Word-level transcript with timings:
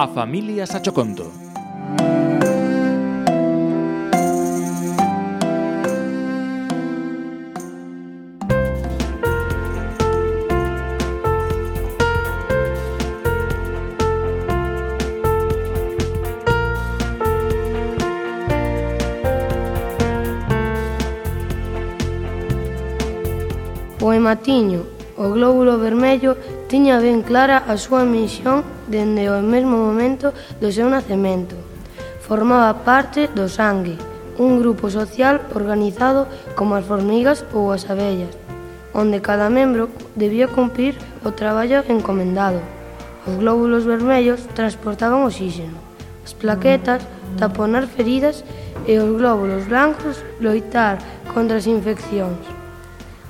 a 0.00 0.08
familia 0.08 0.66
Sachoconto. 0.66 1.30
O 24.00 24.14
ematiño, 24.14 24.84
o 25.18 25.28
glóbulo 25.28 25.78
vermello, 25.78 26.38
tiña 26.68 26.96
ben 27.00 27.20
clara 27.20 27.58
a 27.68 27.76
súa 27.76 28.08
misión 28.08 28.79
dende 28.90 29.30
o 29.30 29.38
mesmo 29.38 29.78
momento 29.78 30.34
do 30.60 30.68
seu 30.74 30.90
nacemento. 30.90 31.54
Formaba 32.26 32.74
parte 32.82 33.30
do 33.30 33.46
sangue, 33.48 33.96
un 34.36 34.58
grupo 34.58 34.90
social 34.90 35.40
organizado 35.54 36.26
como 36.58 36.74
as 36.74 36.84
formigas 36.84 37.46
ou 37.54 37.70
as 37.70 37.86
abellas, 37.86 38.34
onde 38.92 39.22
cada 39.22 39.46
membro 39.48 39.88
debía 40.18 40.50
cumprir 40.50 40.98
o 41.22 41.30
traballo 41.30 41.86
encomendado. 41.86 42.58
Os 43.26 43.38
glóbulos 43.38 43.86
vermellos 43.86 44.42
transportaban 44.58 45.22
oxígeno, 45.22 45.78
as 46.26 46.34
plaquetas 46.34 47.06
taponar 47.38 47.86
feridas 47.86 48.42
e 48.88 48.98
os 48.98 49.14
glóbulos 49.14 49.68
blancos 49.70 50.18
loitar 50.40 50.98
contra 51.30 51.62
as 51.62 51.66
infeccións. 51.70 52.42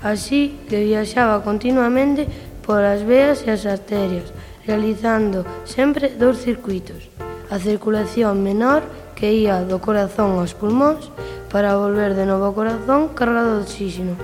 Así 0.00 0.56
que 0.68 0.80
viaxaba 0.80 1.44
continuamente 1.44 2.24
polas 2.64 3.02
veas 3.02 3.44
e 3.44 3.50
as 3.50 3.66
arterias, 3.66 4.32
realizando 4.66 5.44
sempre 5.64 6.12
dous 6.14 6.38
circuitos. 6.40 7.08
A 7.50 7.58
circulación 7.58 8.42
menor 8.42 8.82
que 9.18 9.32
ía 9.32 9.64
do 9.68 9.82
corazón 9.84 10.40
aos 10.40 10.56
pulmóns 10.56 11.12
para 11.52 11.76
volver 11.76 12.14
de 12.16 12.24
novo 12.24 12.48
ao 12.48 12.56
corazón 12.56 13.12
cargado 13.12 13.60
de 13.60 13.68
oxígeno 13.68 14.14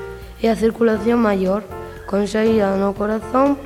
e 0.41 0.49
a 0.49 0.57
circulación 0.57 1.21
maior 1.21 1.67
con 2.07 2.25
saída 2.31 2.73
no 2.79 2.95
corazón 2.95 3.59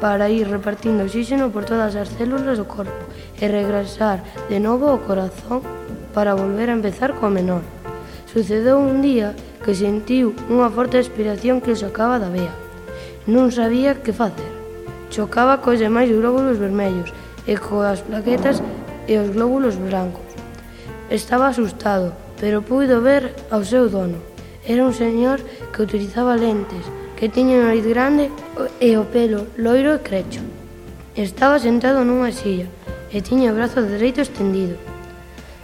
para 0.00 0.30
ir 0.30 0.46
repartindo 0.46 1.04
oxígeno 1.04 1.50
por 1.50 1.66
todas 1.66 1.98
as 1.98 2.08
células 2.14 2.56
do 2.56 2.64
corpo 2.64 2.94
e 3.36 3.44
regresar 3.50 4.22
de 4.48 4.62
novo 4.62 4.88
ao 4.88 5.02
corazón 5.02 5.60
para 6.14 6.38
volver 6.38 6.70
a 6.70 6.78
empezar 6.78 7.18
co 7.18 7.28
menor. 7.28 7.62
Sucedeu 8.30 8.78
un 8.78 9.02
día 9.02 9.34
que 9.64 9.74
sentiu 9.74 10.32
unha 10.48 10.70
forte 10.70 10.96
aspiración 10.96 11.60
que 11.60 11.74
o 11.74 11.80
sacaba 11.80 12.22
da 12.22 12.30
vea. 12.30 12.54
Non 13.26 13.50
sabía 13.50 13.98
que 13.98 14.14
facer. 14.14 14.57
Chocaba 15.10 15.58
cos 15.64 15.78
demais 15.78 16.10
glóbulos 16.12 16.58
vermellos 16.58 17.12
e 17.48 17.56
coas 17.56 18.04
plaquetas 18.04 18.60
e 19.08 19.16
os 19.16 19.32
glóbulos 19.32 19.80
brancos. 19.80 20.28
Estaba 21.08 21.48
asustado, 21.48 22.12
pero 22.40 22.60
puido 22.60 23.00
ver 23.00 23.32
ao 23.50 23.64
seu 23.64 23.88
dono. 23.88 24.20
Era 24.68 24.84
un 24.84 24.92
señor 24.92 25.40
que 25.72 25.80
utilizaba 25.80 26.36
lentes, 26.36 26.84
que 27.16 27.32
tiña 27.32 27.56
un 27.56 27.64
nariz 27.72 27.88
grande 27.88 28.28
e 28.80 29.00
o 29.00 29.08
pelo 29.08 29.48
loiro 29.56 29.96
e 29.96 30.04
crecho. 30.04 30.44
Estaba 31.16 31.56
sentado 31.56 32.04
nunha 32.04 32.28
silla 32.30 32.68
e 33.08 33.24
tiña 33.24 33.50
o 33.50 33.56
brazo 33.56 33.80
dereito 33.80 34.20
estendido. 34.20 34.76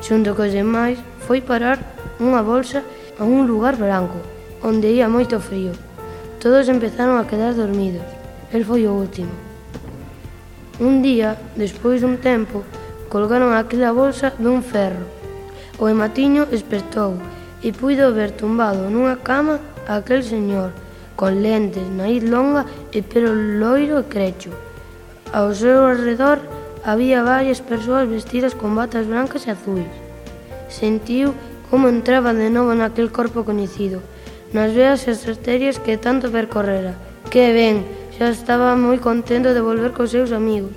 Xunto 0.01 0.33
cos 0.33 0.57
demais 0.57 0.97
foi 1.29 1.45
parar 1.45 1.77
unha 2.17 2.41
bolsa 2.41 2.81
a 3.21 3.29
un 3.29 3.45
lugar 3.45 3.77
branco, 3.77 4.17
onde 4.65 4.89
ía 4.89 5.13
moito 5.13 5.37
frío. 5.37 5.77
Todos 6.41 6.73
empezaron 6.73 7.21
a 7.21 7.29
quedar 7.29 7.53
dormidos. 7.53 8.24
El 8.55 8.65
foi 8.65 8.87
o 8.87 8.95
último. 8.95 9.35
Un 10.79 11.03
día, 11.03 11.35
despois 11.59 11.99
dun 11.99 12.23
tempo, 12.23 12.63
colgaron 13.11 13.51
aquela 13.51 13.91
bolsa 13.91 14.31
dun 14.39 14.63
ferro. 14.63 15.11
O 15.83 15.91
ematiño 15.91 16.47
espertou 16.55 17.19
e 17.67 17.75
puido 17.75 18.15
ver 18.15 18.31
tumbado 18.31 18.87
nunha 18.87 19.19
cama 19.19 19.59
aquel 19.91 20.23
señor, 20.23 20.71
con 21.19 21.43
lentes, 21.43 21.83
nariz 21.99 22.23
longa 22.23 22.63
e 22.95 23.03
pelo 23.03 23.35
loiro 23.35 23.99
e 23.99 24.07
crecho. 24.07 24.55
Ao 25.35 25.51
seu 25.51 25.91
alrededor 25.91 26.39
había 26.87 27.27
varias 27.27 27.59
persoas 27.59 28.07
vestidas 28.07 28.55
con 28.55 28.79
batas 28.79 29.11
brancas 29.11 29.51
e 29.51 29.51
azuis. 29.51 29.91
Sentiu 30.71 31.35
como 31.75 31.91
entraba 31.91 32.31
de 32.31 32.55
novo 32.55 32.71
naquel 32.71 33.11
corpo 33.11 33.43
coñecido, 33.43 33.99
nas 34.55 34.71
veas 34.71 35.11
e 35.11 35.11
as 35.11 35.27
arterias 35.27 35.83
que 35.83 35.99
tanto 35.99 36.31
percorrera. 36.31 36.95
Que 37.35 37.51
ben, 37.51 38.04
xa 38.17 38.31
estaba 38.31 38.79
moi 38.79 38.99
contento 39.03 39.51
de 39.55 39.63
volver 39.63 39.91
cos 39.91 40.11
seus 40.15 40.31
amigos. 40.31 40.75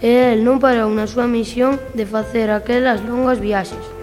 E 0.00 0.32
el 0.32 0.44
non 0.44 0.60
parou 0.60 0.88
na 0.92 1.08
súa 1.08 1.28
misión 1.28 1.76
de 1.96 2.04
facer 2.04 2.48
aquelas 2.48 3.00
longas 3.04 3.40
viaxes. 3.40 3.99